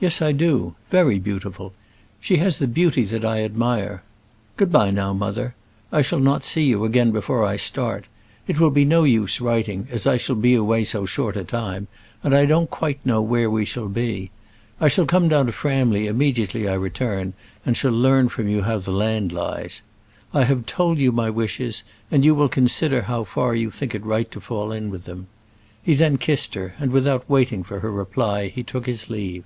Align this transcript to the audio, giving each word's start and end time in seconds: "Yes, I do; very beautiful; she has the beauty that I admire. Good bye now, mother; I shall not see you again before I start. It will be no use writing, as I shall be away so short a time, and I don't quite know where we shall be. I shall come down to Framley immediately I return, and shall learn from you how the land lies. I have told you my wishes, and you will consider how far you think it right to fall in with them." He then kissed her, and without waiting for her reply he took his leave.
"Yes, 0.00 0.20
I 0.20 0.32
do; 0.32 0.74
very 0.90 1.20
beautiful; 1.20 1.72
she 2.20 2.38
has 2.38 2.58
the 2.58 2.66
beauty 2.66 3.04
that 3.04 3.24
I 3.24 3.44
admire. 3.44 4.02
Good 4.56 4.72
bye 4.72 4.90
now, 4.90 5.12
mother; 5.12 5.54
I 5.92 6.02
shall 6.02 6.18
not 6.18 6.42
see 6.42 6.64
you 6.64 6.84
again 6.84 7.12
before 7.12 7.44
I 7.46 7.54
start. 7.54 8.06
It 8.48 8.58
will 8.58 8.70
be 8.72 8.84
no 8.84 9.04
use 9.04 9.40
writing, 9.40 9.86
as 9.92 10.04
I 10.04 10.16
shall 10.16 10.34
be 10.34 10.56
away 10.56 10.82
so 10.82 11.06
short 11.06 11.36
a 11.36 11.44
time, 11.44 11.86
and 12.24 12.34
I 12.34 12.44
don't 12.44 12.68
quite 12.70 13.06
know 13.06 13.22
where 13.22 13.48
we 13.48 13.64
shall 13.64 13.86
be. 13.88 14.32
I 14.80 14.88
shall 14.88 15.06
come 15.06 15.28
down 15.28 15.46
to 15.46 15.52
Framley 15.52 16.08
immediately 16.08 16.66
I 16.68 16.74
return, 16.74 17.32
and 17.64 17.76
shall 17.76 17.92
learn 17.92 18.28
from 18.28 18.48
you 18.48 18.62
how 18.62 18.78
the 18.78 18.90
land 18.90 19.30
lies. 19.30 19.82
I 20.32 20.42
have 20.42 20.66
told 20.66 20.98
you 20.98 21.12
my 21.12 21.30
wishes, 21.30 21.84
and 22.10 22.24
you 22.24 22.34
will 22.34 22.48
consider 22.48 23.02
how 23.02 23.22
far 23.22 23.54
you 23.54 23.70
think 23.70 23.94
it 23.94 24.04
right 24.04 24.28
to 24.32 24.40
fall 24.40 24.72
in 24.72 24.90
with 24.90 25.04
them." 25.04 25.28
He 25.84 25.94
then 25.94 26.18
kissed 26.18 26.54
her, 26.56 26.74
and 26.80 26.90
without 26.90 27.30
waiting 27.30 27.62
for 27.62 27.78
her 27.78 27.92
reply 27.92 28.48
he 28.48 28.64
took 28.64 28.86
his 28.86 29.08
leave. 29.08 29.44